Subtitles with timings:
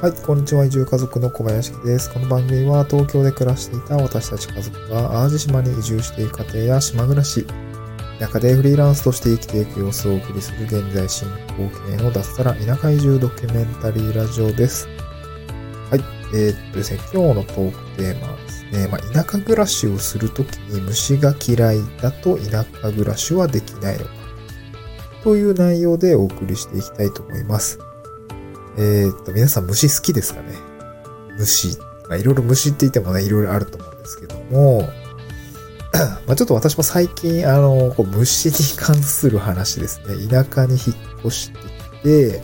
[0.00, 0.64] はい、こんにちは。
[0.64, 2.10] 移住家族の小林です。
[2.10, 7.46] この番組は東京で暮らしていた私たち家族が淡路島に移住している家庭や島暮らし、
[8.18, 14.88] 中でフリーランスとして生きていく様子をお送りする現在進行形の脱サラ田舎移住ドキュメンタリーラジオです。
[15.90, 16.00] はい、
[16.34, 24.10] えー、っとですね、今日のトークテーマはですね、まあ、田舎暮らしをするときに虫が嫌いだと田舎暮らしはできないのか
[25.24, 27.78] という内容でお送りしていきたいと思います。
[28.80, 30.54] えー、っと、皆さん虫好きですかね？
[31.36, 31.76] 虫。
[32.08, 34.88] まあ、いろいろ虫って言ってもね、いろいろあると思うんですけども、
[36.26, 40.26] まあちょっと私も最近、あの、こう虫に関する話ですね。
[40.28, 42.42] 田舎に引っ越してきて、ち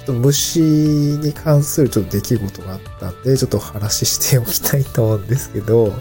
[0.00, 5.92] ょっと虫に関するちょっと出来事があったんで、ちょっと話しておきたいと思うんですけど、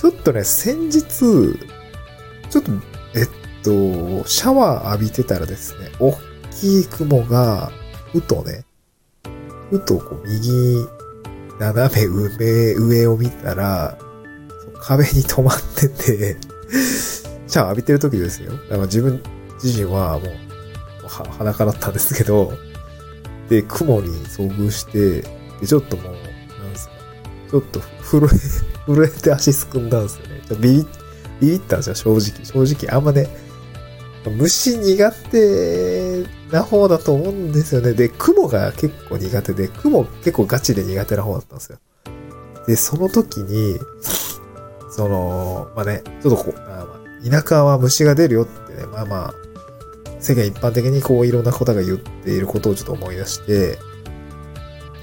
[0.00, 2.70] ちょっとね、先日、ちょっと、
[3.16, 3.28] えっ
[3.64, 6.14] と、シャワー浴びてたらですね、大
[6.52, 7.72] きい雲が、
[8.12, 8.64] ふとね、
[9.70, 10.86] ふとこう右、
[11.58, 13.98] 斜め上、上を見たら、
[14.80, 16.36] 壁に止まってて
[17.48, 18.52] シャワー浴びてる時ですよ。
[18.52, 19.22] だから自分
[19.62, 22.52] 自身はもう、裸だったんですけど、
[23.48, 25.22] で、雲に遭遇して、
[25.60, 26.94] で、ちょっともう、なんすか、
[27.50, 28.28] ちょっと震え、
[28.86, 30.42] 震えて足すくんだんですよね。
[30.46, 30.86] ちょビビ、
[31.40, 32.66] ビビったんですよ、正直。
[32.66, 33.28] 正直、あんまね、
[34.30, 36.03] 虫苦手
[36.50, 37.92] な方だと思うんですよね。
[37.92, 41.78] で、雲が結構苦手で、雲結構ガチで苦手な方だったんですよ。
[42.66, 43.78] で、その時に、
[44.90, 49.34] その、まあね、ちょっとこう、まあ、田舎は虫が出るよってね、まあまあ、
[50.20, 53.78] 世間一般的にこういろんな方が言っていることをちょっと思い出して、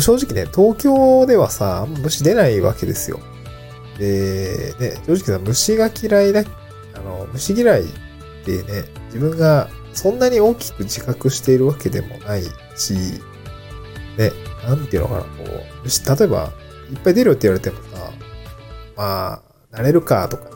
[0.00, 3.20] 正直ね、東京ではさ、虫出ないわけですよ。
[3.98, 6.42] で、ね、正直さ、虫が嫌いだ、
[6.94, 7.86] あの、虫嫌いっ
[8.44, 12.42] てね、自分がそんなに大きく自覚しているわけでもない
[12.76, 12.94] し、
[14.18, 14.30] ね、
[14.66, 16.52] なんていうのかな、こう、例えば、
[16.90, 18.12] いっぱい出るよって言われてもさ、
[18.96, 19.32] ま
[19.72, 20.50] あ、慣れるかとかね、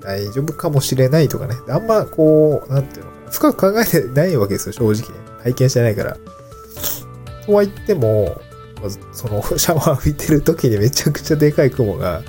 [0.00, 5.24] 大丈夫かもしれないとかね、あんまこう、なんていうのかな、深く考えてないわけですよ、正直ね。
[5.44, 6.16] 体験してないから。
[7.46, 8.40] とは言っても、
[9.12, 12.22] その、 シャワー浴びてる時にめちゃくちゃでかい雲が、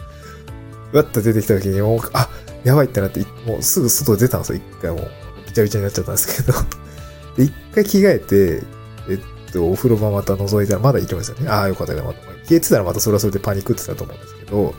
[0.94, 2.30] わっと出てきた時に、もう、あ、
[2.64, 5.25] やばいってなって、もうすぐ外出たんですよ、一回もう。
[5.56, 6.58] ちゃびちゃになっちゃったんですけど
[7.38, 8.64] で、一回着替えて、
[9.10, 11.50] えっと、お風呂場また覗いたらまだいけますよね。
[11.50, 12.20] ああ、よかったよかった。
[12.44, 14.76] 消えてたらまたそれはそれでパニックってたと思うんですけど、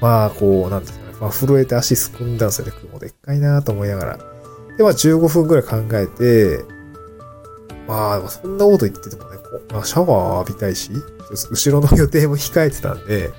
[0.00, 1.04] まあ、こう、なんですかね。
[1.20, 2.72] まあ、震えて足すくんだんですよね。
[2.80, 4.18] 雲でっかいなと思いながら。
[4.76, 6.64] で、まあ、15分くらい考えて、
[7.88, 9.38] まあ、そんなこと言っててもね、
[9.72, 10.90] まあ、シャワー浴びたいし、
[11.50, 13.32] 後ろの予定も控えてたんで、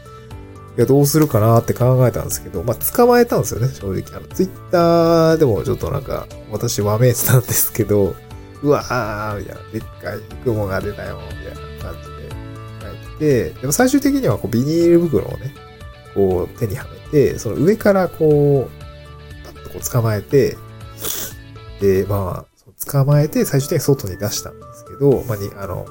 [0.77, 4.03] いや、どうするかなって考えたんですけど、まあ、捕まえたんですよね、正直。
[4.15, 8.15] あの、ツイッターでもちょっとなんか、私わめいてたんですけど、
[8.61, 12.29] うわー、みたいな、でっかい雲が出たよ、みたいな感じで
[12.81, 15.55] 書いて、でも最終的にはこうビニール袋をね、
[16.13, 20.57] こう手にはめて、その上からこう、パッとこう捕まえて、
[21.81, 25.85] で、まあ、捕まえて最終的に外に出したんですけど、まあ、に、あの、もう、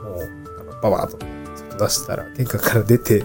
[0.61, 1.19] あの、ババーと
[1.77, 3.25] 出したら、玄関から出て、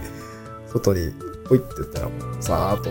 [0.73, 1.13] 外に
[1.51, 2.89] ほいって言ったらもう、さーっと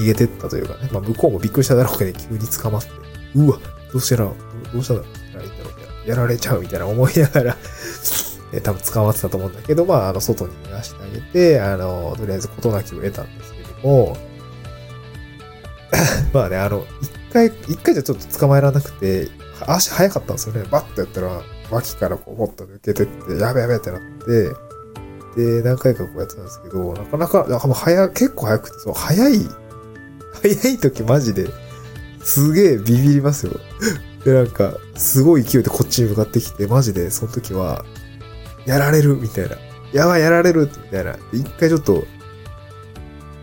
[0.00, 0.88] 逃げてったというかね。
[0.92, 2.90] まあ、向こうもびっくりしただろうけど、急に捕まって、
[3.34, 3.58] うわ、
[3.92, 5.12] どうしたら、どうしたらいいん
[5.58, 6.08] だろう。
[6.08, 7.56] やられちゃうみたいな思いながら
[8.52, 14.16] え多分捕まってたと思うんだけど、まあ、あの、外に逃がしてあげて、あの、とりあえず事なきを得たんですけども、
[16.32, 19.28] まあね、あの、一回、一回じゃちょっと捕まえられなくて、
[19.66, 20.64] 足早かったんですよね。
[20.70, 24.52] バッとやったら、脇からこう、もっと抜けてって、やべやべってなって、
[25.36, 29.46] で、何回かこうやってたんですけど、なかなか、なんかもう早、結構早くて、そう、早い、
[30.42, 31.48] 早い時マジで、
[32.22, 33.52] すげえビビりますよ。
[34.24, 37.84] で、なんか、すごい勢いでこっちに向かってきて、マジで、その時は、
[38.66, 39.56] やられるみたいな。
[39.92, 41.16] やばい、やられるみたいな。
[41.32, 42.04] 一回ちょっと、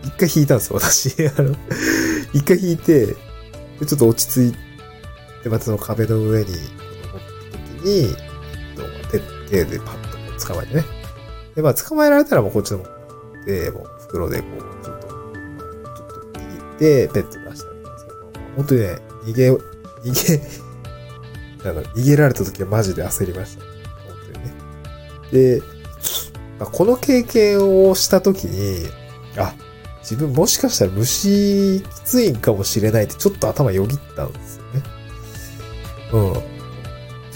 [0.04, 1.14] 一回引いたんですよ、私。
[1.36, 1.56] あの、
[2.32, 3.16] 一回引いて、で、
[3.86, 4.56] ちょっと落ち着い
[5.42, 8.16] て、またその壁の上に、登った時に、
[9.50, 10.97] 手でパッと捕まえてね。
[11.58, 12.84] で、まあ、捕まえられたらもうこっちのも
[13.44, 19.58] で、もう袋でこう、ちょっと、ちょっと握って、ペット出したんですけど、本当にね、逃げ、逃
[21.64, 23.64] げ、 なんか逃げられた時はマジで焦りました。
[23.64, 23.72] 本
[24.32, 24.54] 当にね。
[25.32, 25.62] で、
[26.60, 28.86] まあ、この経験をした時に、
[29.36, 29.52] あ、
[30.02, 34.82] 自分もしかしたら虫きついんかもしれないってちょっと頭よぎったんですよね。
[36.12, 36.32] うん。
[36.34, 36.40] ちょ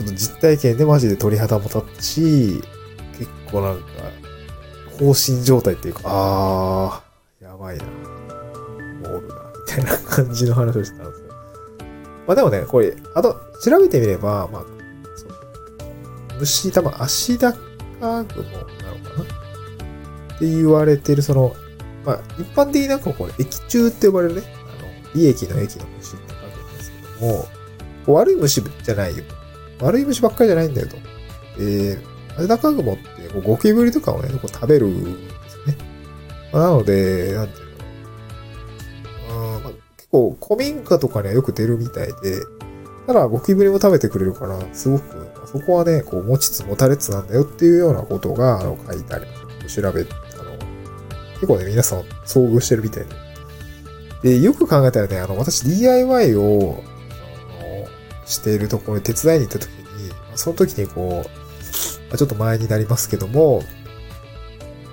[0.04, 2.62] っと実体験でマジで鳥肌も立ったし、
[3.18, 3.84] 結構なんか、
[4.98, 7.84] 放心状態っていうか、あー、やばいな。
[7.84, 7.90] も
[9.14, 11.28] うおるな、みたいな感じの話をしてたんですよ。
[12.26, 14.64] まあでもね、これ、あと、調べてみれば、まあ、
[15.16, 15.34] その
[16.40, 17.58] 虫、多分足だか
[18.00, 18.72] カグモなのか
[19.18, 19.22] な？
[20.36, 21.54] って言われてる、その、
[22.04, 27.48] まあ、一般的になんかこれ、液中って呼ばれるね、あの、利益の液の虫って書くんですけども、
[28.06, 29.24] 悪い虫じゃないよ。
[29.80, 30.96] 悪い虫ばっかりじゃないんだよと。
[31.58, 31.98] で、
[32.36, 35.76] アジナカグモってこうゴキブリとかをね、こう食べるんですね。
[36.52, 37.66] まあ、なので、なんていう
[39.28, 42.12] の、うんまあ、結構古民家とかにはよく出るみたいで、
[43.06, 49.80] ただゴキブリも食べてくれるから、すごく、そこはね、こう持ちつ持たれつなんだよっていうようなことがあの書いてあります。
[49.80, 50.10] 調べ、あの、
[51.34, 53.04] 結構ね、皆さん遭遇してるみたい
[54.22, 54.38] で。
[54.38, 56.82] で、よく考えたらね、あの、私 DIY を、
[57.58, 61.41] あの、しているところに手伝いに行った時に、その時にこう、
[62.12, 63.62] ま、ちょっと前になりますけども、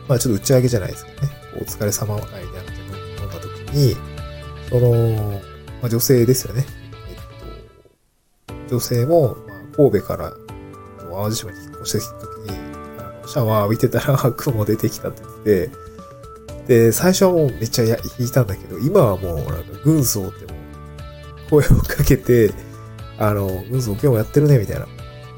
[0.08, 2.72] まあちょっと打ち上げじゃないですけどね、お疲れ様会になって
[3.22, 3.96] 飲んだ時に、
[4.70, 5.42] その、
[5.82, 6.66] まあ女性ですよね。
[8.48, 10.32] えっと、女性も、ま、神戸から
[11.12, 12.58] 淡路島に引っ越してきた時に、
[13.00, 15.72] あのシャワー浴びてたら 雲出てきたって言って、
[16.68, 17.84] で、最初はもうめっちゃ
[18.18, 20.58] 引いたんだけど、今はもうなんか軍曹っても
[21.48, 22.54] う声をかけて、
[23.18, 24.88] あの、軍曹今日もやってるね、みたいな。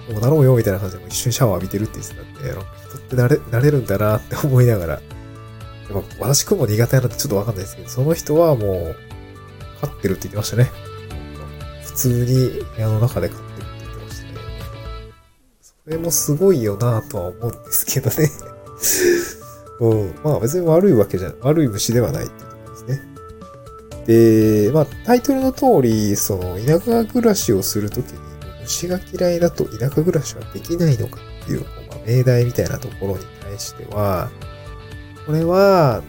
[0.10, 8.96] もう頼むよみたいな感じで一緒にシャワー浴びてるって言ってたんで、人ってなれ、なれるんだなって思いながら、やっぱ私雲苦手なのってちょっとわかんないですけど、その人はもう、
[9.82, 10.70] 飼ってるって言ってましたね。
[11.84, 14.34] 普通に部屋の中で飼ってるって言ってましたね。
[15.62, 18.32] それもすごいよなとは思うんですけどね。
[19.82, 20.16] うん。
[20.24, 24.68] まあ別に悪いわけじゃ、悪い虫ではないっていうことですね。
[24.68, 28.20] で、まあタイトルの通り、その田舎暮らしをするときに、
[28.72, 34.30] 虫が嫌いだと田舎暮らしはできないのかっていう、まあ、命題みたいなところに対しては、
[35.26, 36.02] これは、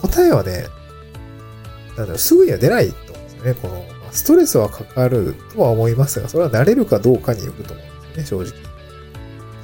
[0.00, 0.66] 答えはね、
[1.88, 3.54] なんだろう、すぐには出ないと思うんですよね。
[3.54, 8.64] この、まあ、ストレスはかかるとは思いますが、それは慣れるかどうかによると思うんですよね、正直。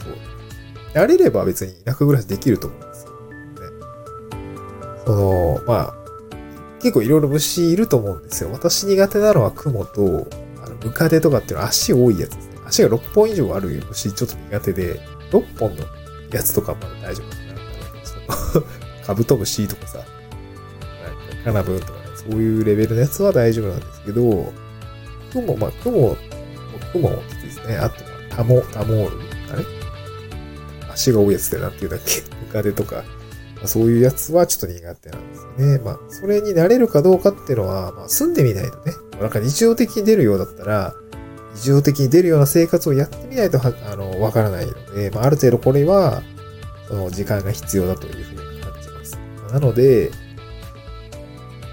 [0.04, 1.04] そう。
[1.04, 3.10] 慣れれば別に田舎暮らしできると思うんですよ。
[3.10, 3.16] ね。
[5.04, 5.94] その、まあ、
[6.80, 8.50] 結構いろいろ虫いると思うんですよ。
[8.52, 10.28] 私苦手なのは雲と、
[10.84, 12.58] ムカデとかっていうのは足多いやつですね。
[12.66, 15.00] 足が6本以上ある虫ちょっと苦手で、
[15.30, 15.84] 6本の
[16.32, 18.50] やつとかまだ大丈夫かな。
[18.52, 18.66] その
[19.04, 19.98] カブトムシとかさ、
[21.44, 24.52] カナブンとかね、そういうレベルのやつは大丈夫なんですけど、
[25.32, 26.16] クモ、まあ、クモ、
[26.92, 27.76] クモですね。
[27.76, 29.16] あと、タモ、タモール、
[29.52, 29.64] あれ
[30.92, 32.22] 足が多いやつってなんていうんだっけ？
[32.46, 33.04] ムカデとか、
[33.56, 35.78] まあ、そういうやつはちょっと苦手なんですよね。
[35.84, 40.94] まあ、それになれるかどうかっていうのは、まあ、住んでみないとね、なんか日常的に出るようだったら、
[41.54, 46.22] 日常的に出るような生活をやってみないとは、あの、わからないので、まあ、ある程度これは、
[46.88, 49.18] その時間が必要だというふうに感じます。
[49.52, 50.10] なので、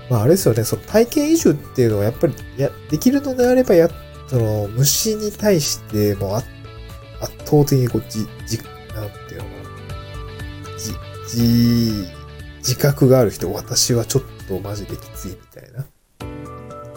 [0.10, 3.90] まあ、あれですよね、その体験移住っていうのはやっぱり、や、できるのであれば、や、
[4.28, 6.48] その、虫に対しても圧
[7.46, 8.58] 倒的にこう、じ、じ、
[8.94, 9.50] なんていうのか
[10.74, 10.78] な。
[10.78, 12.08] じ、じ、
[12.60, 15.86] 自覚がある人、私はちょっとマジできついみたいな。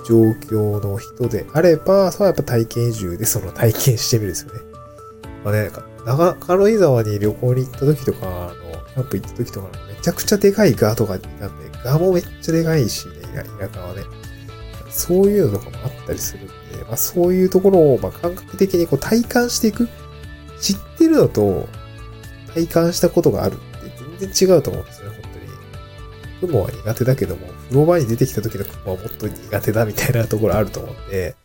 [0.07, 4.61] 状況の人であれば、それはやっぱ体験移住でその体験してみるですよね。
[5.45, 8.55] まあね、なんか長軽井沢に旅行に行った時とか、あの、
[8.87, 13.13] キャンプ行った時とか、めちゃくちゃでかいガとかいたんで、ガもめっちゃでかいしね、
[13.59, 14.03] 田舎はね。
[14.91, 16.53] そういうのとかもあったりするんで、
[16.87, 19.89] まあそういうところを、まあ感覚的にこう体感していく。
[20.61, 21.69] 知ってるのと、
[22.55, 25.00] 体感したことがあるって全然違うと思うんです。
[26.41, 31.37] 雲は苦手だけども、風呂場に出てきた時の雲はもっと苦手だみたいなところあると思うんで、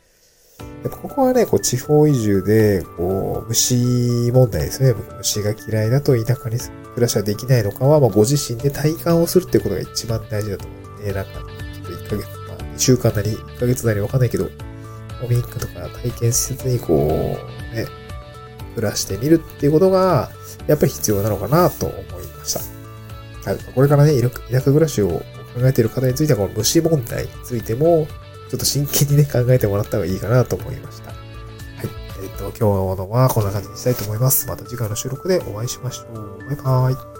[0.83, 4.93] やっぱここはね、こう地方移住で、こう、虫問題ですね。
[5.17, 14.47] 虫が嫌いだと田舎に暮らしはできないのかは、まあ、ご自身で体感をするってことが一番大事だと思うんで、なんか、ちょっと1ヶ月、まあ、2週間なり、1ヶ月なりわかんないけど、
[15.19, 17.87] 古民家とか体験施設にこう、ね、
[18.75, 20.29] 暮らしてみるっていうことが、
[20.67, 22.74] やっぱり必要なのかなと思いました。
[23.45, 25.23] はい、これからね、田舎暮らしを考
[25.63, 28.07] えている方については、この虫問題についても、
[28.49, 31.09] ちょっと真剣にね、考えてもらった方がいいかなと思いました。
[31.09, 31.17] はい。
[32.23, 34.47] えっ、ー、と、今日のはこんな感じにしたいと思います。
[34.47, 36.39] また次回の収録でお会いしましょう。
[36.47, 37.14] バイバーイ。